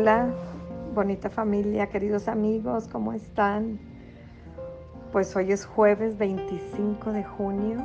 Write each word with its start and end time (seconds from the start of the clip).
Hola, 0.00 0.30
bonita 0.94 1.28
familia, 1.28 1.90
queridos 1.90 2.26
amigos, 2.26 2.88
¿cómo 2.90 3.12
están? 3.12 3.78
Pues 5.12 5.36
hoy 5.36 5.52
es 5.52 5.66
jueves 5.66 6.16
25 6.16 7.12
de 7.12 7.22
junio 7.22 7.84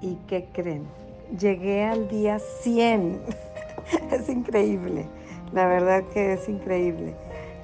y 0.00 0.16
¿qué 0.26 0.48
creen? 0.52 0.88
Llegué 1.38 1.84
al 1.84 2.08
día 2.08 2.40
100. 2.40 3.22
es 4.10 4.28
increíble, 4.28 5.06
la 5.52 5.68
verdad 5.68 6.02
que 6.12 6.32
es 6.32 6.48
increíble. 6.48 7.14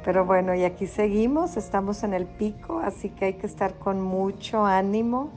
Pero 0.05 0.25
bueno, 0.25 0.55
y 0.55 0.63
aquí 0.63 0.87
seguimos, 0.87 1.57
estamos 1.57 2.05
en 2.05 2.15
el 2.15 2.27
pico, 2.27 2.79
así 2.79 3.09
que 3.09 3.25
hay 3.25 3.35
que 3.35 3.49
estar 3.49 3.75
con 3.81 4.01
mucho 4.01 4.65
ánimo. 4.65 5.31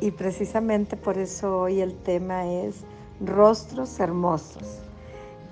Y 0.00 0.10
precisamente 0.10 0.96
por 0.96 1.16
eso 1.16 1.60
hoy 1.60 1.80
el 1.80 1.94
tema 1.94 2.44
es 2.50 2.82
rostros 3.20 4.00
hermosos. 4.00 4.85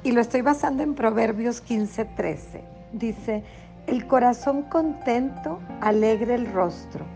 Y 0.05 0.13
lo 0.13 0.21
estoy 0.21 0.43
basando 0.43 0.83
en 0.83 0.95
Proverbios 0.95 1.63
15:13. 1.63 2.61
Dice, 2.93 3.43
el 3.87 4.07
corazón 4.07 4.65
contento 4.65 5.61
alegra 5.81 6.35
el 6.35 6.53
rostro 6.53 7.07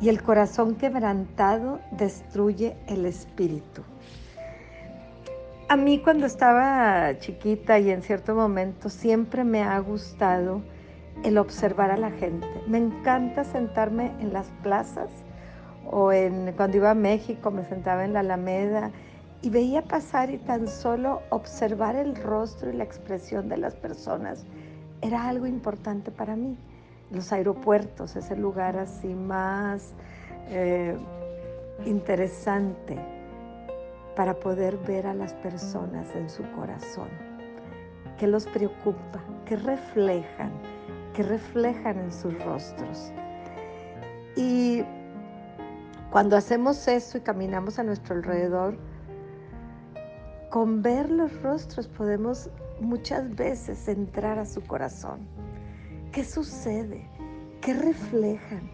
y 0.00 0.08
el 0.08 0.22
corazón 0.22 0.74
quebrantado 0.76 1.80
destruye 1.90 2.78
el 2.86 3.04
espíritu. 3.04 3.82
A 5.68 5.76
mí 5.76 6.00
cuando 6.00 6.24
estaba 6.24 7.18
chiquita 7.18 7.78
y 7.78 7.90
en 7.90 8.02
cierto 8.02 8.34
momento 8.34 8.88
siempre 8.88 9.44
me 9.44 9.62
ha 9.62 9.78
gustado 9.78 10.62
el 11.22 11.36
observar 11.36 11.90
a 11.90 11.98
la 11.98 12.10
gente. 12.10 12.46
Me 12.66 12.78
encanta 12.78 13.44
sentarme 13.44 14.12
en 14.18 14.32
las 14.32 14.46
plazas 14.62 15.10
o 15.90 16.10
en, 16.10 16.54
cuando 16.56 16.78
iba 16.78 16.90
a 16.90 16.94
México 16.94 17.50
me 17.50 17.66
sentaba 17.66 18.06
en 18.06 18.14
la 18.14 18.20
Alameda 18.20 18.92
y 19.42 19.50
veía 19.50 19.82
pasar 19.82 20.30
y 20.30 20.38
tan 20.38 20.68
solo 20.68 21.22
observar 21.30 21.96
el 21.96 22.14
rostro 22.16 22.70
y 22.70 22.74
la 22.74 22.84
expresión 22.84 23.48
de 23.48 23.56
las 23.56 23.74
personas 23.74 24.44
era 25.00 25.28
algo 25.28 25.46
importante 25.46 26.10
para 26.10 26.36
mí. 26.36 26.58
Los 27.10 27.32
aeropuertos, 27.32 28.16
ese 28.16 28.36
lugar 28.36 28.76
así 28.76 29.08
más 29.08 29.92
eh, 30.48 30.96
interesante 31.86 32.98
para 34.14 34.38
poder 34.38 34.76
ver 34.76 35.06
a 35.06 35.14
las 35.14 35.32
personas 35.34 36.14
en 36.14 36.28
su 36.28 36.42
corazón. 36.52 37.08
¿Qué 38.18 38.26
los 38.26 38.46
preocupa? 38.46 39.24
¿Qué 39.46 39.56
reflejan? 39.56 40.52
¿Qué 41.14 41.22
reflejan 41.22 41.98
en 41.98 42.12
sus 42.12 42.38
rostros? 42.44 43.10
Y 44.36 44.82
cuando 46.10 46.36
hacemos 46.36 46.86
eso 46.86 47.18
y 47.18 47.22
caminamos 47.22 47.78
a 47.78 47.82
nuestro 47.82 48.14
alrededor, 48.14 48.76
con 50.50 50.82
ver 50.82 51.08
los 51.10 51.40
rostros 51.42 51.86
podemos 51.86 52.50
muchas 52.80 53.34
veces 53.36 53.86
entrar 53.86 54.38
a 54.40 54.44
su 54.44 54.60
corazón. 54.62 55.20
¿Qué 56.12 56.24
sucede? 56.24 57.08
¿Qué 57.60 57.72
reflejan? 57.72 58.68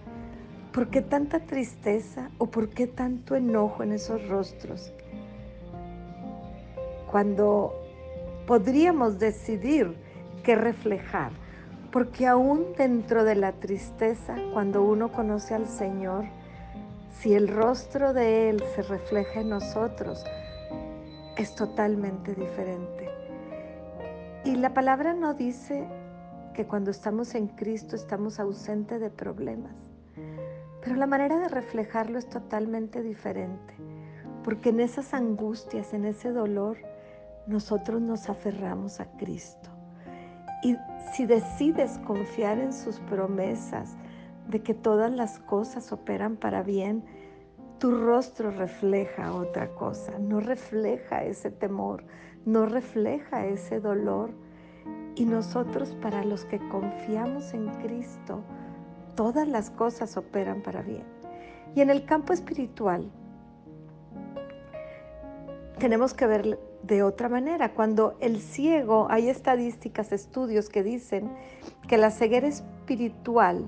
¿Por 0.73 0.89
qué 0.89 1.03
tanta 1.03 1.41
tristeza 1.41 2.31
o 2.39 2.47
por 2.47 2.71
qué 2.71 2.87
tanto 2.87 3.37
enojo 3.37 3.83
en 3.83 3.93
esos 3.93 4.27
rostros? 4.27 4.91
Cuando 7.11 7.75
podríamos 8.47 9.19
decidir 9.19 9.97
qué 10.43 10.57
reflejar, 10.57 11.31
porque 11.93 12.27
aún 12.27 12.65
dentro 12.79 13.25
de 13.25 13.35
la 13.35 13.53
tristeza, 13.53 14.35
cuando 14.55 14.83
uno 14.83 15.13
conoce 15.13 15.55
al 15.55 15.67
Señor, 15.67 16.25
si 17.21 17.35
el 17.35 17.49
rostro 17.49 18.15
de 18.15 18.49
Él 18.51 18.63
se 18.75 18.83
refleja 18.83 19.41
en 19.41 19.51
nosotros, 19.51 20.25
es 21.37 21.55
totalmente 21.55 22.35
diferente. 22.35 23.09
Y 24.45 24.57
la 24.57 24.73
palabra 24.73 25.13
no 25.13 25.35
dice 25.35 25.87
que 26.55 26.67
cuando 26.67 26.91
estamos 26.91 27.35
en 27.35 27.49
Cristo 27.49 27.97
estamos 27.97 28.41
ausentes 28.41 29.01
de 29.01 29.11
problemas, 29.11 29.75
pero 30.83 30.97
la 30.97 31.07
manera 31.07 31.39
de 31.39 31.49
reflejarlo 31.49 32.19
es 32.19 32.29
totalmente 32.29 33.03
diferente, 33.03 33.75
porque 34.45 34.71
en 34.71 34.81
esas 34.81 35.13
angustias, 35.15 35.93
en 35.93 36.05
ese 36.05 36.33
dolor, 36.33 36.79
nosotros 37.47 38.01
nos 38.01 38.29
aferramos 38.29 39.01
a 39.01 39.07
Cristo. 39.17 39.69
Y 40.63 40.77
si 41.13 41.27
decides 41.27 41.99
confiar 42.07 42.59
en 42.59 42.73
sus 42.73 42.99
promesas 43.01 43.97
de 44.49 44.63
que 44.63 44.75
todas 44.75 45.11
las 45.11 45.39
cosas 45.41 45.93
operan 45.93 46.37
para 46.37 46.63
bien, 46.63 47.05
tu 47.79 47.91
rostro 47.91 48.51
refleja 48.51 49.35
otra 49.35 49.69
cosa, 49.69 50.19
no 50.19 50.41
refleja 50.41 51.25
ese 51.25 51.51
temor, 51.51 52.05
no 52.45 52.67
refleja 52.67 53.47
ese 53.47 53.81
dolor. 53.81 54.31
Y 55.15 55.25
nosotros 55.25 55.97
para 56.03 56.25
los 56.25 56.45
que 56.45 56.59
confiamos 56.69 57.55
en 57.55 57.69
Cristo, 57.83 58.43
todas 59.15 59.49
las 59.49 59.71
cosas 59.71 60.17
operan 60.17 60.63
para 60.63 60.83
bien. 60.83 61.05
Y 61.75 61.81
en 61.81 61.91
el 61.91 62.05
campo 62.05 62.33
espiritual, 62.33 63.11
tenemos 65.79 66.15
que 66.15 66.27
ver 66.27 66.59
de 66.83 67.03
otra 67.03 67.29
manera. 67.29 67.73
Cuando 67.73 68.17
el 68.21 68.41
ciego, 68.41 69.09
hay 69.11 69.29
estadísticas, 69.29 70.13
estudios 70.13 70.69
que 70.69 70.83
dicen 70.83 71.31
que 71.89 71.99
la 71.99 72.11
ceguera 72.11 72.47
espiritual 72.47 73.67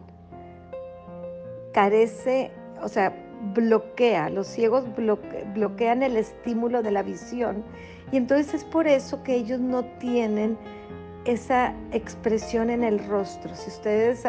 carece, 1.73 2.51
o 2.83 2.89
sea, 2.89 3.28
bloquea, 3.55 4.31
los 4.31 4.47
ciegos 4.47 4.85
bloquean 5.55 6.03
el 6.03 6.17
estímulo 6.17 6.83
de 6.83 6.91
la 6.91 7.03
visión 7.03 7.65
y 8.11 8.17
entonces 8.17 8.55
es 8.55 8.65
por 8.65 8.87
eso 8.87 9.23
que 9.23 9.35
ellos 9.35 9.61
no 9.61 9.85
tienen 9.99 10.57
esa 11.25 11.75
expresión 11.93 12.71
en 12.71 12.83
el 12.83 13.05
rostro. 13.07 13.55
Si 13.55 13.69
ustedes 13.69 14.25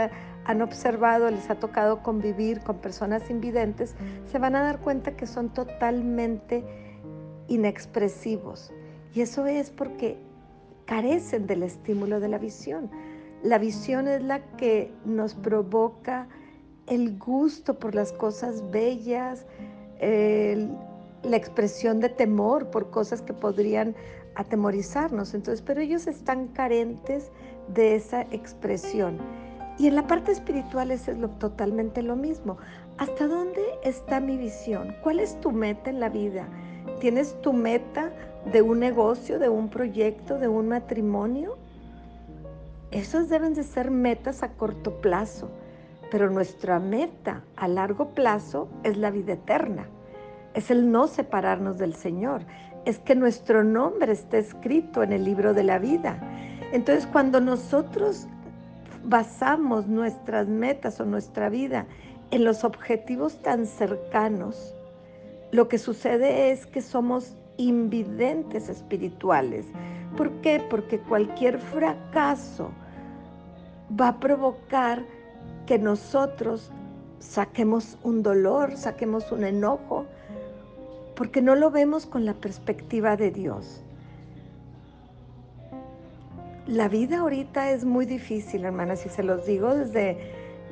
han 0.46 0.62
observado, 0.62 1.30
les 1.30 1.50
ha 1.50 1.56
tocado 1.56 2.04
convivir 2.04 2.60
con 2.62 2.78
personas 2.78 3.30
invidentes, 3.30 3.96
se 4.26 4.38
van 4.38 4.56
a 4.56 4.62
dar 4.62 4.80
cuenta 4.80 5.16
que 5.16 5.26
son 5.26 5.50
totalmente 5.50 6.64
inexpresivos. 7.48 8.74
Y 9.14 9.22
eso 9.22 9.48
es 9.48 9.70
porque 9.70 10.18
carecen 10.86 11.48
del 11.48 11.64
estímulo 11.64 12.20
de 12.20 12.28
la 12.28 12.38
visión. 12.38 12.90
La 13.44 13.58
visión 13.58 14.08
es 14.08 14.22
la 14.22 14.42
que 14.58 14.92
nos 15.06 15.36
provoca 15.36 16.28
el 16.90 17.18
gusto 17.18 17.76
por 17.76 17.96
las 17.96 18.12
cosas 18.12 18.64
bellas, 18.72 19.46
la 20.02 21.38
expresión 21.38 22.00
de 22.00 22.10
temor 22.10 22.72
por 22.72 22.90
cosas 22.90 23.22
que 23.22 23.34
podrían 23.34 23.96
atemorizarnos. 24.36 25.34
Entonces, 25.34 25.62
pero 25.62 25.82
ellos 25.82 26.08
están 26.08 26.48
carentes 26.48 27.32
de 27.74 27.96
esa 27.96 28.22
expresión. 28.32 29.18
Y 29.78 29.88
en 29.88 29.96
la 29.96 30.08
parte 30.08 30.32
espiritual 30.32 30.92
es 30.92 31.08
lo, 31.08 31.30
totalmente 31.30 32.02
lo 32.02 32.16
mismo. 32.16 32.58
¿Hasta 32.98 33.28
dónde 33.28 33.62
está 33.84 34.20
mi 34.20 34.38
visión? 34.38 34.96
¿Cuál 35.04 35.20
es 35.20 35.40
tu 35.40 35.52
meta 35.52 35.90
en 35.90 36.00
la 36.00 36.10
vida? 36.10 36.48
¿Tienes 37.00 37.40
tu 37.42 37.54
meta 37.54 38.12
de 38.52 38.62
un 38.62 38.80
negocio, 38.80 39.40
de 39.40 39.48
un 39.48 39.70
proyecto, 39.70 40.38
de 40.38 40.48
un 40.50 40.68
matrimonio? 40.68 41.58
Esas 42.92 43.30
deben 43.30 43.54
de 43.54 43.64
ser 43.64 43.92
metas 43.92 44.44
a 44.44 44.50
corto 44.50 45.00
plazo 45.00 45.50
pero 46.12 46.30
nuestra 46.30 46.80
meta 46.80 47.44
a 47.56 47.68
largo 47.68 48.10
plazo 48.10 48.70
es 48.84 48.98
la 48.98 49.12
vida 49.12 49.34
eterna. 49.34 49.88
Es 50.54 50.72
el 50.72 50.92
no 50.92 51.08
separarnos 51.08 51.78
del 51.78 51.94
Señor. 51.94 52.42
Es 52.86 53.00
que 53.00 53.16
nuestro 53.16 53.64
nombre 53.64 54.12
esté 54.12 54.40
escrito 54.40 55.04
en 55.04 55.14
el 55.14 55.24
libro 55.24 55.54
de 55.54 55.64
la 55.64 55.80
vida. 55.80 56.20
Entonces 56.72 57.06
cuando 57.08 57.40
nosotros 57.40 58.28
basamos 59.04 59.88
nuestras 59.88 60.48
metas 60.48 61.00
o 61.00 61.06
nuestra 61.06 61.50
vida 61.50 61.86
en 62.32 62.44
los 62.44 62.64
objetivos 62.64 63.42
tan 63.42 63.66
cercanos, 63.66 64.74
lo 65.52 65.68
que 65.68 65.78
sucede 65.78 66.52
es 66.52 66.66
que 66.66 66.82
somos 66.82 67.36
invidentes 67.58 68.70
espirituales. 68.70 69.66
¿Por 70.16 70.32
qué? 70.42 70.64
Porque 70.70 71.00
cualquier 71.00 71.60
fracaso 71.60 72.72
va 74.00 74.10
a 74.10 74.20
provocar 74.20 75.04
que 75.66 75.78
nosotros 75.78 76.72
saquemos 77.20 77.98
un 78.04 78.24
dolor, 78.24 78.76
saquemos 78.78 79.32
un 79.32 79.44
enojo, 79.44 80.06
porque 81.16 81.42
no 81.42 81.56
lo 81.56 81.70
vemos 81.70 82.06
con 82.06 82.26
la 82.26 82.34
perspectiva 82.34 83.18
de 83.18 83.32
Dios. 83.32 83.82
La 86.66 86.88
vida 86.88 87.20
ahorita 87.20 87.72
es 87.72 87.84
muy 87.84 88.06
difícil, 88.06 88.64
hermanas, 88.64 89.06
y 89.06 89.10
se 89.10 89.24
los 89.24 89.46
digo 89.46 89.76
desde 89.76 90.18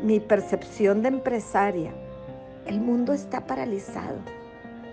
mi 0.04 0.20
percepción 0.20 1.02
de 1.02 1.10
empresaria. 1.10 1.92
El 2.66 2.80
mundo 2.80 3.14
está 3.14 3.48
paralizado, 3.48 4.18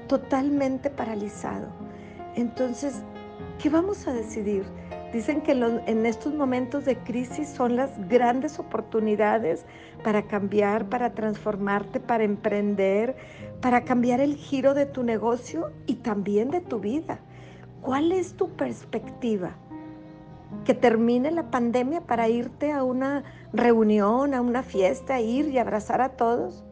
totalmente 0.09 0.91
paralizado. 0.91 1.69
Entonces, 2.37 3.03
¿qué 3.63 3.69
vamos 3.69 4.09
a 4.09 4.13
decidir? 4.13 4.65
Dicen 5.15 5.43
que 5.43 5.53
en 5.53 6.07
estos 6.07 6.35
momentos 6.35 6.85
de 6.87 6.97
crisis 6.99 7.49
son 7.49 7.77
las 7.77 8.09
grandes 8.09 8.59
oportunidades 8.59 9.65
para 10.03 10.23
cambiar, 10.23 10.89
para 10.89 11.15
transformarte, 11.15 12.01
para 12.01 12.25
emprender, 12.25 13.15
para 13.61 13.85
cambiar 13.85 14.19
el 14.19 14.35
giro 14.35 14.75
de 14.75 14.87
tu 14.87 15.05
negocio 15.05 15.71
y 15.87 15.95
también 15.95 16.51
de 16.51 16.61
tu 16.61 16.81
vida. 16.81 17.21
¿Cuál 17.81 18.11
es 18.11 18.35
tu 18.35 18.49
perspectiva? 18.57 19.53
que 20.65 20.75
termine 20.75 21.33
la 21.33 21.51
pandemia 21.51 22.01
para 22.01 22.29
irte 22.29 22.71
a 22.71 22.85
una 22.85 23.25
reunión, 23.53 24.35
a 24.35 24.41
una 24.41 24.63
fiesta, 24.63 25.21
ir 25.21 25.49
y 25.49 25.59
abrazar 25.59 26.01
a 26.01 26.11
todos. 26.11 26.65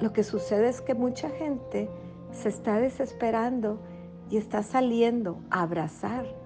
Lo 0.00 0.12
que 0.14 0.22
sucede 0.22 0.68
es 0.68 0.80
que 0.80 0.94
mucha 0.94 1.28
gente 1.28 1.90
se 2.32 2.48
está 2.48 2.78
desesperando 2.78 3.78
y 4.30 4.38
está 4.38 4.62
saliendo 4.62 5.38
a 5.50 5.62
abrazar 5.62 6.37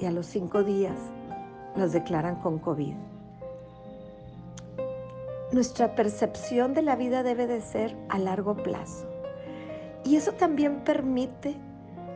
y 0.00 0.06
a 0.06 0.10
los 0.10 0.26
cinco 0.26 0.62
días 0.62 0.96
los 1.76 1.92
declaran 1.92 2.36
con 2.36 2.58
COVID. 2.58 2.94
Nuestra 5.52 5.94
percepción 5.94 6.74
de 6.74 6.82
la 6.82 6.96
vida 6.96 7.22
debe 7.22 7.46
de 7.46 7.60
ser 7.60 7.96
a 8.08 8.18
largo 8.18 8.56
plazo. 8.56 9.06
Y 10.04 10.16
eso 10.16 10.32
también 10.32 10.80
permite 10.80 11.54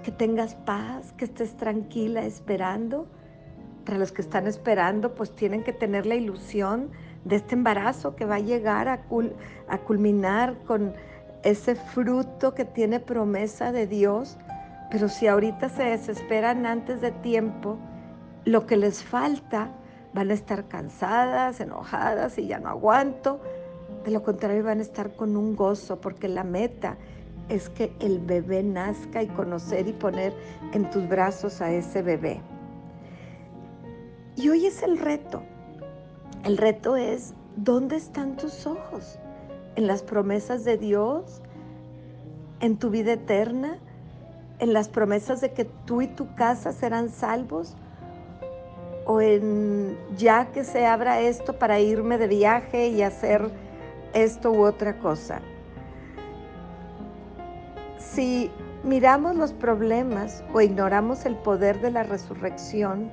que 0.02 0.10
tengas 0.10 0.54
paz, 0.54 1.12
que 1.12 1.26
estés 1.26 1.56
tranquila 1.56 2.24
esperando. 2.24 3.06
Para 3.84 3.98
los 3.98 4.12
que 4.12 4.22
están 4.22 4.46
esperando, 4.46 5.14
pues 5.14 5.34
tienen 5.34 5.62
que 5.62 5.72
tener 5.72 6.06
la 6.06 6.14
ilusión 6.14 6.90
de 7.24 7.36
este 7.36 7.54
embarazo 7.54 8.16
que 8.16 8.24
va 8.24 8.36
a 8.36 8.40
llegar 8.40 8.88
a 8.88 9.78
culminar 9.84 10.58
con 10.66 10.94
ese 11.42 11.74
fruto 11.74 12.54
que 12.54 12.64
tiene 12.64 13.00
promesa 13.00 13.72
de 13.72 13.86
Dios. 13.86 14.38
Pero 14.90 15.08
si 15.08 15.26
ahorita 15.26 15.68
se 15.68 15.84
desesperan 15.84 16.66
antes 16.66 17.00
de 17.00 17.12
tiempo, 17.12 17.78
lo 18.44 18.66
que 18.66 18.76
les 18.76 19.04
falta 19.04 19.70
van 20.12 20.30
a 20.30 20.34
estar 20.34 20.66
cansadas, 20.66 21.60
enojadas 21.60 22.38
y 22.38 22.46
ya 22.46 22.58
no 22.58 22.68
aguanto. 22.68 23.40
De 24.04 24.10
lo 24.10 24.22
contrario, 24.22 24.64
van 24.64 24.78
a 24.78 24.82
estar 24.82 25.14
con 25.14 25.36
un 25.36 25.54
gozo 25.54 26.00
porque 26.00 26.28
la 26.28 26.42
meta 26.42 26.96
es 27.48 27.68
que 27.68 27.92
el 28.00 28.18
bebé 28.18 28.62
nazca 28.62 29.22
y 29.22 29.28
conocer 29.28 29.88
y 29.88 29.92
poner 29.92 30.32
en 30.72 30.88
tus 30.90 31.08
brazos 31.08 31.60
a 31.60 31.70
ese 31.70 32.02
bebé. 32.02 32.40
Y 34.36 34.48
hoy 34.48 34.66
es 34.66 34.82
el 34.82 34.98
reto. 34.98 35.42
El 36.44 36.56
reto 36.56 36.96
es, 36.96 37.34
¿dónde 37.56 37.96
están 37.96 38.36
tus 38.36 38.66
ojos? 38.66 39.18
¿En 39.76 39.86
las 39.86 40.02
promesas 40.02 40.64
de 40.64 40.78
Dios? 40.78 41.42
¿En 42.60 42.78
tu 42.78 42.90
vida 42.90 43.12
eterna? 43.12 43.78
¿En 44.60 44.74
las 44.74 44.88
promesas 44.88 45.40
de 45.40 45.52
que 45.52 45.64
tú 45.64 46.02
y 46.02 46.06
tu 46.06 46.34
casa 46.34 46.72
serán 46.72 47.08
salvos? 47.08 47.76
¿O 49.06 49.22
en 49.22 49.96
ya 50.16 50.52
que 50.52 50.64
se 50.64 50.84
abra 50.84 51.20
esto 51.20 51.58
para 51.58 51.80
irme 51.80 52.18
de 52.18 52.28
viaje 52.28 52.88
y 52.88 53.00
hacer 53.00 53.50
esto 54.12 54.52
u 54.52 54.62
otra 54.62 54.98
cosa? 54.98 55.40
Si 57.98 58.50
miramos 58.84 59.34
los 59.34 59.54
problemas 59.54 60.44
o 60.52 60.60
ignoramos 60.60 61.24
el 61.24 61.36
poder 61.36 61.80
de 61.80 61.90
la 61.90 62.02
resurrección, 62.02 63.10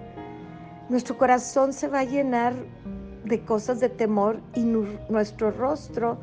nuestro 0.89 1.17
corazón 1.17 1.71
se 1.71 1.87
va 1.87 1.99
a 1.99 2.03
llenar 2.03 2.55
de 3.23 3.45
cosas 3.45 3.79
de 3.79 3.87
temor 3.87 4.41
y 4.53 4.65
nuestro 5.09 5.51
rostro 5.51 6.17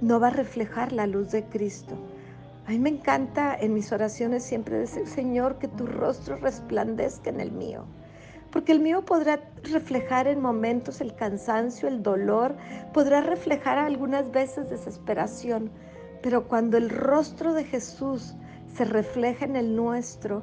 no 0.00 0.20
va 0.20 0.28
a 0.28 0.30
reflejar 0.30 0.92
la 0.92 1.08
luz 1.08 1.32
de 1.32 1.44
Cristo. 1.46 1.96
A 2.72 2.74
mí 2.74 2.80
me 2.80 2.88
encanta 2.88 3.54
en 3.54 3.74
mis 3.74 3.92
oraciones 3.92 4.44
siempre 4.44 4.78
decir, 4.78 5.06
Señor, 5.06 5.58
que 5.58 5.68
tu 5.68 5.84
rostro 5.84 6.36
resplandezca 6.36 7.28
en 7.28 7.40
el 7.40 7.52
mío. 7.52 7.84
Porque 8.50 8.72
el 8.72 8.80
mío 8.80 9.04
podrá 9.04 9.40
reflejar 9.62 10.26
en 10.26 10.40
momentos 10.40 11.02
el 11.02 11.14
cansancio, 11.14 11.86
el 11.86 12.02
dolor, 12.02 12.56
podrá 12.94 13.20
reflejar 13.20 13.76
algunas 13.76 14.30
veces 14.30 14.70
desesperación, 14.70 15.70
pero 16.22 16.48
cuando 16.48 16.78
el 16.78 16.88
rostro 16.88 17.52
de 17.52 17.64
Jesús 17.64 18.36
se 18.74 18.86
refleja 18.86 19.44
en 19.44 19.56
el 19.56 19.76
nuestro, 19.76 20.42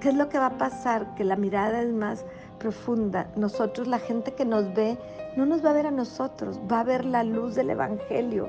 ¿qué 0.00 0.10
es 0.10 0.14
lo 0.14 0.28
que 0.28 0.38
va 0.38 0.46
a 0.46 0.58
pasar? 0.58 1.16
Que 1.16 1.24
la 1.24 1.34
mirada 1.34 1.82
es 1.82 1.92
más 1.92 2.24
profunda. 2.60 3.28
Nosotros, 3.34 3.88
la 3.88 3.98
gente 3.98 4.34
que 4.34 4.44
nos 4.44 4.72
ve, 4.72 4.96
no 5.36 5.46
nos 5.46 5.64
va 5.64 5.70
a 5.70 5.74
ver 5.74 5.88
a 5.88 5.90
nosotros, 5.90 6.60
va 6.70 6.78
a 6.78 6.84
ver 6.84 7.04
la 7.04 7.24
luz 7.24 7.56
del 7.56 7.70
Evangelio 7.70 8.48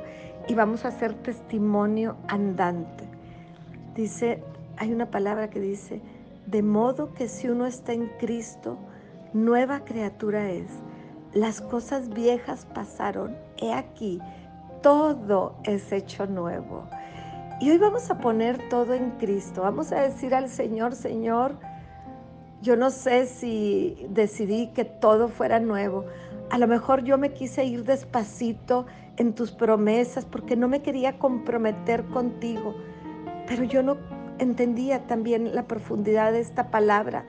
y 0.50 0.56
vamos 0.56 0.84
a 0.84 0.92
ser 0.92 1.14
testimonio 1.14 2.18
andante. 2.28 3.04
Dice, 3.96 4.44
hay 4.78 4.92
una 4.92 5.12
palabra 5.12 5.52
que 5.52 5.60
dice, 5.60 6.02
de 6.48 6.64
modo 6.64 7.14
que 7.14 7.28
si 7.28 7.48
uno 7.48 7.68
está 7.68 7.94
en 7.94 8.08
Cristo, 8.20 8.80
nueva 9.32 9.86
criatura 9.86 10.50
es. 10.50 10.68
Las 11.34 11.62
cosas 11.62 12.10
viejas 12.10 12.66
pasaron, 12.74 13.38
he 13.58 13.72
aquí, 13.74 14.20
todo 14.82 15.56
es 15.66 15.92
hecho 15.92 16.26
nuevo. 16.26 16.84
Y 17.62 17.70
hoy 17.70 17.78
vamos 17.78 18.10
a 18.10 18.18
poner 18.18 18.58
todo 18.70 18.96
en 18.96 19.12
Cristo. 19.12 19.62
Vamos 19.62 19.92
a 19.92 20.02
decir 20.02 20.34
al 20.34 20.50
Señor, 20.50 20.96
Señor, 20.96 21.58
yo 22.64 22.76
no 22.76 22.90
sé 22.90 23.28
si 23.28 24.08
decidí 24.10 24.68
que 24.74 24.84
todo 24.84 25.28
fuera 25.28 25.60
nuevo. 25.60 26.06
A 26.50 26.58
lo 26.58 26.68
mejor 26.68 27.04
yo 27.04 27.18
me 27.18 27.32
quise 27.34 27.64
ir 27.64 27.84
despacito 27.84 28.88
en 29.18 29.34
tus 29.34 29.52
promesas 29.52 30.26
porque 30.26 30.56
no 30.56 30.68
me 30.68 30.82
quería 30.82 31.20
comprometer 31.20 32.04
contigo. 32.06 32.76
Pero 33.48 33.64
yo 33.64 33.84
no 33.84 33.98
entendía 34.40 35.06
también 35.06 35.54
la 35.54 35.68
profundidad 35.68 36.32
de 36.32 36.40
esta 36.40 36.72
palabra, 36.72 37.26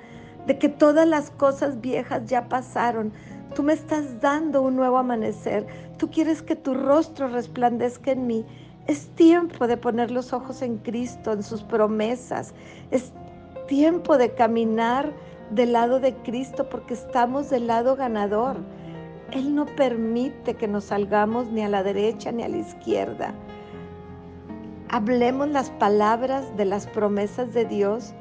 de 0.46 0.58
que 0.58 0.68
todas 0.68 1.06
las 1.06 1.30
cosas 1.30 1.80
viejas 1.80 2.24
ya 2.26 2.48
pasaron. 2.48 3.12
Tú 3.54 3.62
me 3.62 3.74
estás 3.74 4.20
dando 4.20 4.62
un 4.62 4.76
nuevo 4.76 4.96
amanecer. 4.96 5.66
Tú 5.98 6.10
quieres 6.10 6.40
que 6.40 6.56
tu 6.56 6.72
rostro 6.72 7.28
resplandezca 7.28 8.12
en 8.12 8.26
mí. 8.26 8.46
Es 8.86 9.08
tiempo 9.10 9.66
de 9.66 9.76
poner 9.76 10.10
los 10.10 10.32
ojos 10.32 10.62
en 10.62 10.78
Cristo, 10.78 11.32
en 11.32 11.42
sus 11.42 11.62
promesas. 11.62 12.54
Es 12.90 13.12
tiempo 13.68 14.16
de 14.16 14.32
caminar 14.34 15.12
del 15.50 15.72
lado 15.72 16.00
de 16.00 16.14
Cristo 16.14 16.68
porque 16.70 16.94
estamos 16.94 17.50
del 17.50 17.66
lado 17.66 17.96
ganador. 17.96 18.56
Él 19.32 19.54
no 19.54 19.66
permite 19.66 20.54
que 20.54 20.68
nos 20.68 20.84
salgamos 20.84 21.48
ni 21.48 21.62
a 21.62 21.68
la 21.68 21.82
derecha 21.82 22.32
ni 22.32 22.42
a 22.42 22.48
la 22.48 22.58
izquierda. 22.58 23.34
Hablemos 24.88 25.48
las 25.48 25.70
palabras 25.70 26.56
de 26.56 26.64
las 26.64 26.86
promesas 26.86 27.54
de 27.54 27.64
Dios 27.64 28.12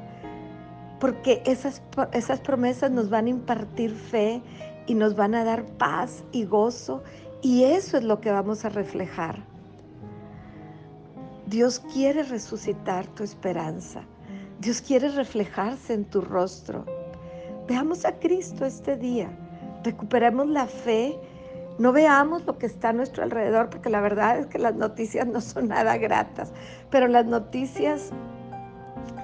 porque 1.00 1.42
esas, 1.46 1.82
esas 2.12 2.40
promesas 2.40 2.90
nos 2.90 3.10
van 3.10 3.26
a 3.26 3.30
impartir 3.30 3.92
fe 3.92 4.42
y 4.86 4.94
nos 4.94 5.16
van 5.16 5.34
a 5.34 5.44
dar 5.44 5.64
paz 5.78 6.22
y 6.30 6.44
gozo 6.44 7.02
y 7.42 7.64
eso 7.64 7.96
es 7.96 8.04
lo 8.04 8.20
que 8.20 8.30
vamos 8.30 8.64
a 8.64 8.68
reflejar. 8.68 9.42
Dios 11.46 11.80
quiere 11.92 12.22
resucitar 12.22 13.06
tu 13.08 13.24
esperanza. 13.24 14.02
Dios 14.60 14.80
quiere 14.80 15.08
reflejarse 15.08 15.94
en 15.94 16.04
tu 16.04 16.20
rostro. 16.20 16.84
Veamos 17.66 18.04
a 18.04 18.18
Cristo 18.18 18.64
este 18.64 18.96
día. 18.96 19.30
Recuperemos 19.84 20.48
la 20.48 20.66
fe. 20.66 21.18
No 21.78 21.92
veamos 21.92 22.44
lo 22.44 22.58
que 22.58 22.66
está 22.66 22.90
a 22.90 22.92
nuestro 22.92 23.22
alrededor, 23.22 23.70
porque 23.70 23.88
la 23.88 24.00
verdad 24.00 24.38
es 24.38 24.46
que 24.46 24.58
las 24.58 24.74
noticias 24.74 25.26
no 25.26 25.40
son 25.40 25.68
nada 25.68 25.96
gratas. 25.96 26.52
Pero 26.90 27.08
las 27.08 27.26
noticias 27.26 28.10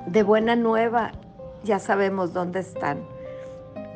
de 0.06 0.22
buena 0.22 0.56
nueva 0.56 1.12
ya 1.64 1.78
sabemos 1.78 2.32
dónde 2.32 2.60
están. 2.60 3.00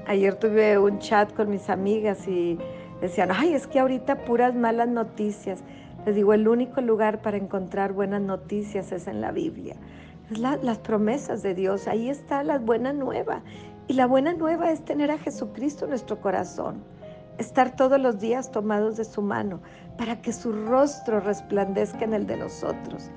Ayer 0.06 0.34
tuve 0.34 0.76
un 0.78 0.98
chat 0.98 1.32
con 1.32 1.50
mis 1.50 1.70
amigas 1.70 2.26
y 2.26 2.58
decían, 3.00 3.30
ay, 3.32 3.54
es 3.54 3.66
que 3.66 3.78
ahorita 3.78 4.24
puras 4.24 4.54
malas 4.54 4.88
noticias. 4.88 5.62
Les 6.04 6.14
digo, 6.14 6.32
el 6.32 6.48
único 6.48 6.80
lugar 6.80 7.22
para 7.22 7.36
encontrar 7.36 7.92
buenas 7.92 8.20
noticias 8.20 8.92
es 8.92 9.06
en 9.06 9.20
la 9.20 9.32
Biblia. 9.32 9.76
Es 10.30 10.38
las 10.38 10.78
promesas 10.78 11.42
de 11.42 11.54
Dios, 11.54 11.88
ahí 11.88 12.08
está 12.08 12.42
la 12.42 12.58
buena 12.58 12.92
nueva. 12.92 13.42
Y 13.90 13.94
la 13.94 14.06
buena 14.06 14.34
nueva 14.34 14.70
es 14.70 14.84
tener 14.84 15.10
a 15.10 15.18
Jesucristo 15.18 15.84
en 15.84 15.90
nuestro 15.90 16.20
corazón, 16.20 16.76
estar 17.38 17.74
todos 17.74 18.00
los 18.00 18.20
días 18.20 18.52
tomados 18.52 18.96
de 18.96 19.04
su 19.04 19.20
mano 19.20 19.60
para 19.98 20.22
que 20.22 20.32
su 20.32 20.52
rostro 20.52 21.18
resplandezca 21.18 22.04
en 22.04 22.14
el 22.14 22.24
de 22.24 22.36
nosotros. 22.36 23.10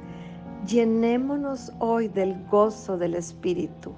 Llenémonos 0.65 1.71
hoy 1.77 2.07
del 2.07 2.43
gozo 2.47 2.97
del 2.97 3.13
Espíritu. 3.13 3.93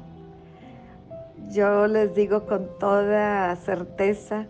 Yo 1.49 1.87
les 1.87 2.13
digo 2.13 2.45
con 2.45 2.67
toda 2.77 3.55
certeza 3.55 4.45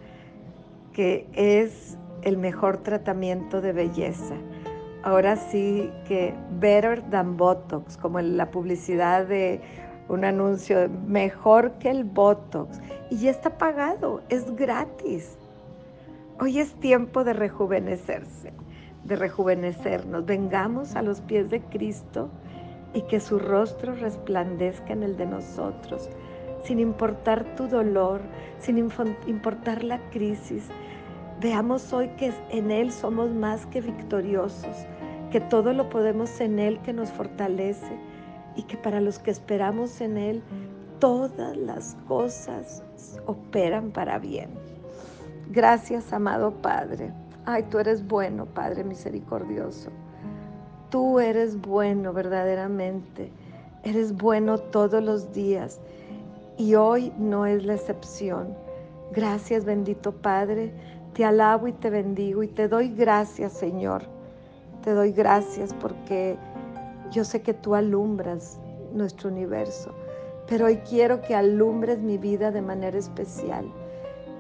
que 0.94 1.28
es 1.34 1.96
el 2.24 2.38
mejor 2.38 2.78
tratamiento 2.78 3.62
de 3.62 3.72
belleza. 3.72 4.34
Ahora 5.04 5.36
sí 5.36 5.92
que 6.08 6.34
better 6.60 7.08
than 7.12 7.38
Botox, 7.38 7.98
como 7.98 8.18
en 8.18 8.36
la 8.36 8.50
publicidad 8.50 9.28
de 9.28 9.62
un 10.10 10.26
anuncio, 10.26 10.90
mejor 11.08 11.72
que 11.74 11.90
el 11.90 12.04
Botox. 12.04 12.80
Y 13.10 13.18
ya 13.18 13.32
está 13.32 13.58
pagado, 13.58 14.22
es 14.30 14.56
gratis. 14.56 15.38
Hoy 16.40 16.60
es 16.60 16.74
tiempo 16.76 17.24
de 17.24 17.34
rejuvenecerse, 17.34 18.54
de 19.04 19.16
rejuvenecernos. 19.16 20.26
Vengamos 20.26 20.96
a 20.96 21.02
los 21.02 21.22
pies 21.22 21.50
de 21.50 21.62
Cristo 21.62 22.30
y 22.94 23.02
que 23.04 23.20
su 23.20 23.40
rostro 23.40 23.94
resplandezca 23.96 24.94
en 24.94 25.04
el 25.04 25.18
de 25.18 25.26
nosotros 25.26 26.10
sin 26.66 26.80
importar 26.80 27.56
tu 27.56 27.68
dolor, 27.68 28.22
sin 28.60 28.78
importar 28.78 29.84
la 29.84 30.00
crisis. 30.10 30.68
Veamos 31.40 31.94
hoy 31.94 32.10
que 32.18 32.34
en 32.50 32.72
Él 32.72 32.92
somos 32.92 33.30
más 33.30 33.66
que 33.68 33.82
victoriosos, 33.82 34.86
que 35.32 35.42
todo 35.42 35.74
lo 35.74 35.90
podemos 35.90 36.40
en 36.42 36.60
Él 36.60 36.80
que 36.80 36.94
nos 36.94 37.12
fortalece 37.12 38.00
y 38.56 38.64
que 38.64 38.78
para 38.78 39.02
los 39.02 39.20
que 39.20 39.32
esperamos 39.32 40.02
en 40.02 40.18
Él, 40.18 40.44
todas 41.00 41.56
las 41.58 41.96
cosas 42.08 42.84
operan 43.26 43.92
para 43.92 44.20
bien. 44.20 44.50
Gracias, 45.52 46.12
amado 46.14 46.52
Padre. 46.62 47.12
Ay, 47.46 47.64
tú 47.70 47.80
eres 47.80 48.06
bueno, 48.08 48.46
Padre 48.46 48.84
misericordioso. 48.84 49.92
Tú 50.90 51.20
eres 51.20 51.60
bueno 51.60 52.14
verdaderamente. 52.14 53.32
Eres 53.84 54.16
bueno 54.16 54.58
todos 54.58 55.04
los 55.04 55.32
días 55.32 55.80
y 56.58 56.76
hoy 56.76 57.14
no 57.20 57.46
es 57.46 57.64
la 57.66 57.76
excepción. 57.76 58.56
Gracias, 59.12 59.66
bendito 59.66 60.12
Padre. 60.12 60.74
Te 61.14 61.24
alabo 61.24 61.68
y 61.68 61.74
te 61.74 61.90
bendigo 61.90 62.42
y 62.42 62.48
te 62.48 62.68
doy 62.68 62.90
gracias, 62.90 63.54
Señor. 63.54 64.04
Te 64.84 64.92
doy 64.92 65.12
gracias 65.12 65.74
porque 65.76 66.38
yo 67.16 67.24
sé 67.24 67.42
que 67.42 67.54
tú 67.54 67.76
alumbras 67.76 68.60
nuestro 68.94 69.30
universo, 69.30 69.96
pero 70.50 70.66
hoy 70.66 70.80
quiero 70.80 71.22
que 71.22 71.34
alumbres 71.34 72.00
mi 72.00 72.18
vida 72.18 72.52
de 72.52 72.62
manera 72.62 72.98
especial. 72.98 73.72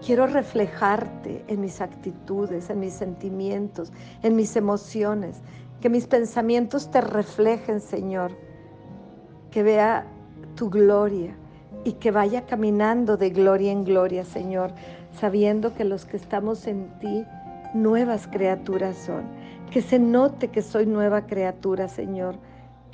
Quiero 0.06 0.28
reflejarte 0.28 1.46
en 1.48 1.62
mis 1.62 1.80
actitudes, 1.80 2.70
en 2.70 2.82
mis 2.82 2.92
sentimientos, 2.92 3.94
en 4.24 4.36
mis 4.36 4.58
emociones, 4.58 5.38
que 5.80 5.90
mis 5.90 6.06
pensamientos 6.06 6.92
te 6.92 7.00
reflejen, 7.00 7.80
Señor, 7.80 8.34
que 9.52 9.64
vea 9.64 10.06
tu 10.56 10.70
gloria 10.70 11.34
y 11.86 11.94
que 11.94 12.12
vaya 12.12 12.46
caminando 12.46 13.16
de 13.16 13.30
gloria 13.30 13.72
en 13.72 13.86
gloria, 13.86 14.26
Señor, 14.26 14.72
sabiendo 15.18 15.74
que 15.74 15.86
los 15.86 16.04
que 16.04 16.18
estamos 16.18 16.68
en 16.68 16.90
ti, 17.00 17.24
nuevas 17.74 18.28
criaturas 18.28 18.98
son. 18.98 19.24
Que 19.72 19.82
se 19.82 19.98
note 19.98 20.50
que 20.50 20.62
soy 20.62 20.86
nueva 20.86 21.26
criatura, 21.26 21.88
Señor, 21.88 22.36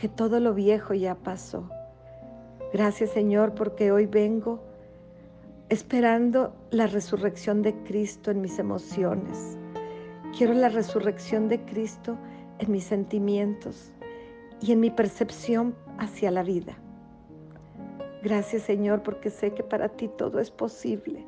que 0.01 0.10
todo 0.10 0.39
lo 0.39 0.55
viejo 0.55 0.96
ya 0.96 1.13
pasó. 1.13 1.70
Gracias, 2.74 3.12
Señor, 3.12 3.53
porque 3.53 3.91
hoy 3.91 4.08
vengo 4.08 4.60
esperando 5.70 6.55
la 6.72 6.88
resurrección 6.88 7.62
de 7.62 7.75
Cristo 7.84 8.31
en 8.31 8.41
mis 8.41 8.58
emociones. 8.58 9.60
Quiero 10.36 10.55
la 10.55 10.70
resurrección 10.70 11.50
de 11.50 11.63
Cristo 11.65 12.17
en 12.58 12.72
mis 12.72 12.86
sentimientos 12.86 13.93
y 14.60 14.72
en 14.72 14.79
mi 14.79 14.89
percepción 14.89 15.75
hacia 16.00 16.31
la 16.31 16.41
vida. 16.41 16.79
Gracias 18.24 18.63
Señor 18.63 19.03
porque 19.03 19.29
sé 19.29 19.53
que 19.53 19.63
para 19.63 19.88
ti 19.89 20.10
todo 20.17 20.39
es 20.39 20.50
posible. 20.50 21.27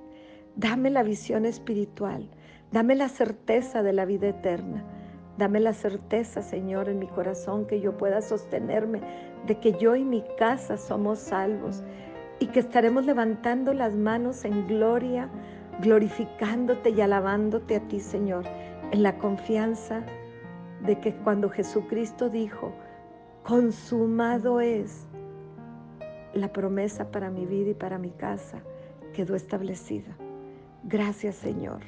Dame 0.56 0.90
la 0.90 1.04
visión 1.04 1.46
espiritual, 1.46 2.28
dame 2.72 2.96
la 2.96 3.10
certeza 3.10 3.84
de 3.84 3.94
la 3.94 4.06
vida 4.06 4.30
eterna. 4.30 4.84
Dame 5.38 5.60
la 5.60 5.74
certeza, 5.74 6.42
Señor, 6.42 6.90
en 6.90 7.00
mi 7.00 7.08
corazón 7.08 7.66
que 7.66 7.82
yo 7.82 7.98
pueda 7.98 8.22
sostenerme 8.22 9.02
de 9.48 9.60
que 9.60 9.74
yo 9.74 9.96
y 9.96 10.04
mi 10.04 10.24
casa 10.38 10.78
somos 10.78 11.20
salvos 11.20 11.84
y 12.40 12.48
que 12.48 12.60
estaremos 12.60 13.06
levantando 13.06 13.74
las 13.74 13.96
manos 13.96 14.46
en 14.46 14.68
gloria, 14.68 15.30
glorificándote 15.82 16.92
y 16.92 17.02
alabándote 17.02 17.78
a 17.78 17.88
ti, 17.88 18.00
Señor, 18.00 18.44
en 18.92 19.02
la 19.02 19.18
confianza 19.18 20.04
de 20.86 21.00
que 21.00 21.16
cuando 21.16 21.50
Jesucristo 21.50 22.30
dijo, 22.30 22.72
consumado 23.44 24.60
es, 24.60 25.08
la 26.34 26.52
promesa 26.52 27.12
para 27.12 27.30
mi 27.30 27.46
vida 27.46 27.72
y 27.72 27.76
para 27.76 27.98
mi 27.98 28.12
casa 28.12 28.62
quedó 29.14 29.36
establecida. 29.36 30.16
Gracias 30.84 31.36
Señor. 31.36 31.82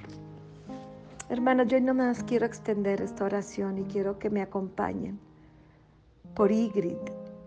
Hermanas, 1.28 1.68
yo 1.70 1.82
no 1.82 1.96
más 1.96 2.24
quiero 2.24 2.46
extender 2.46 3.02
esta 3.02 3.26
oración 3.26 3.80
y 3.80 3.84
quiero 3.86 4.20
que 4.20 4.30
me 4.30 4.44
acompañen 4.44 5.20
por 6.36 6.52
Ingrid, 6.52 6.98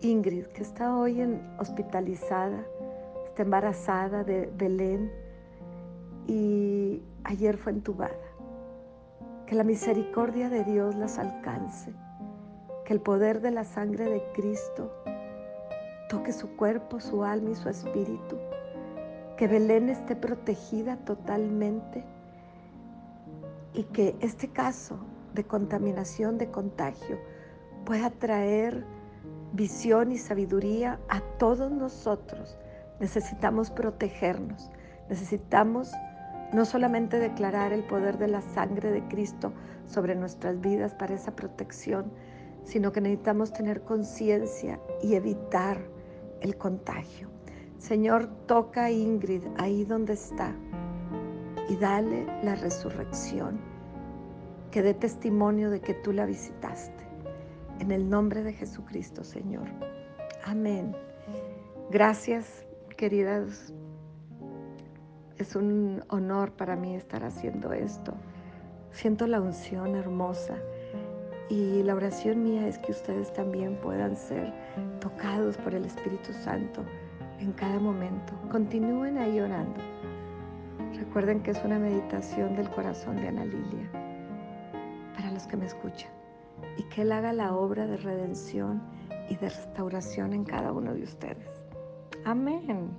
Ingrid, 0.01 0.47
que 0.47 0.63
está 0.63 0.97
hoy 0.97 1.21
en, 1.21 1.41
hospitalizada, 1.59 2.65
está 3.25 3.43
embarazada 3.43 4.25
de 4.25 4.51
Belén 4.57 5.09
y 6.27 7.01
ayer 7.23 7.55
fue 7.55 7.71
entubada. 7.71 8.11
Que 9.45 9.55
la 9.55 9.63
misericordia 9.63 10.49
de 10.49 10.65
Dios 10.65 10.95
las 10.95 11.17
alcance, 11.17 11.93
que 12.83 12.91
el 12.91 12.99
poder 12.99 13.39
de 13.39 13.51
la 13.51 13.63
sangre 13.63 14.09
de 14.09 14.21
Cristo 14.33 14.91
toque 16.09 16.33
su 16.33 16.49
cuerpo, 16.57 16.99
su 16.99 17.23
alma 17.23 17.51
y 17.51 17.55
su 17.55 17.69
espíritu. 17.69 18.35
Que 19.37 19.47
Belén 19.47 19.87
esté 19.87 20.17
protegida 20.17 20.97
totalmente 20.97 22.03
y 23.73 23.83
que 23.83 24.15
este 24.19 24.49
caso 24.49 24.99
de 25.33 25.43
contaminación, 25.43 26.37
de 26.37 26.49
contagio, 26.49 27.19
pueda 27.85 28.09
traer 28.09 28.85
visión 29.53 30.11
y 30.11 30.17
sabiduría 30.17 30.99
a 31.09 31.21
todos 31.37 31.71
nosotros. 31.71 32.57
Necesitamos 32.99 33.71
protegernos, 33.71 34.69
necesitamos 35.09 35.91
no 36.53 36.65
solamente 36.65 37.19
declarar 37.19 37.73
el 37.73 37.83
poder 37.83 38.17
de 38.17 38.27
la 38.27 38.41
sangre 38.41 38.91
de 38.91 39.07
Cristo 39.07 39.53
sobre 39.85 40.15
nuestras 40.15 40.59
vidas 40.59 40.93
para 40.95 41.13
esa 41.13 41.35
protección, 41.35 42.11
sino 42.63 42.91
que 42.91 43.01
necesitamos 43.01 43.53
tener 43.53 43.81
conciencia 43.81 44.79
y 45.01 45.15
evitar 45.15 45.79
el 46.41 46.57
contagio. 46.57 47.29
Señor, 47.77 48.27
toca 48.45 48.85
a 48.85 48.91
Ingrid 48.91 49.43
ahí 49.57 49.85
donde 49.85 50.13
está 50.13 50.53
y 51.69 51.75
dale 51.75 52.25
la 52.43 52.55
resurrección, 52.55 53.59
que 54.71 54.81
dé 54.81 54.93
testimonio 54.93 55.69
de 55.69 55.79
que 55.79 55.93
tú 55.93 56.11
la 56.11 56.25
visitaste. 56.25 57.03
En 57.79 57.91
el 57.91 58.09
nombre 58.09 58.43
de 58.43 58.53
Jesucristo, 58.53 59.23
Señor. 59.23 59.67
Amén. 60.43 60.95
Gracias, 61.91 62.65
queridas. 62.97 63.73
Es 65.37 65.55
un 65.55 66.03
honor 66.09 66.51
para 66.51 66.75
mí 66.75 66.95
estar 66.95 67.23
haciendo 67.23 67.71
esto. 67.71 68.13
Siento 68.91 69.27
la 69.27 69.39
unción 69.39 69.95
hermosa 69.95 70.55
y 71.49 71.83
la 71.83 71.95
oración 71.95 72.43
mía 72.43 72.67
es 72.67 72.77
que 72.79 72.91
ustedes 72.91 73.31
también 73.33 73.75
puedan 73.77 74.17
ser 74.17 74.53
tocados 74.99 75.55
por 75.57 75.73
el 75.73 75.85
Espíritu 75.85 76.33
Santo 76.33 76.83
en 77.39 77.53
cada 77.53 77.79
momento. 77.79 78.33
Continúen 78.51 79.17
ahí 79.17 79.39
orando. 79.39 79.98
Recuerden 81.09 81.41
que 81.41 81.49
es 81.49 81.65
una 81.65 81.79
meditación 81.79 82.55
del 82.55 82.69
corazón 82.69 83.15
de 83.15 83.29
Ana 83.29 83.43
Lilia 83.43 83.89
para 85.15 85.31
los 85.31 85.47
que 85.47 85.57
me 85.57 85.65
escuchan 85.65 86.11
y 86.77 86.83
que 86.83 87.01
Él 87.01 87.11
haga 87.11 87.33
la 87.33 87.55
obra 87.55 87.87
de 87.87 87.97
redención 87.97 88.79
y 89.27 89.35
de 89.35 89.49
restauración 89.49 90.33
en 90.33 90.43
cada 90.43 90.71
uno 90.71 90.93
de 90.93 91.01
ustedes. 91.01 91.49
Amén. 92.25 92.91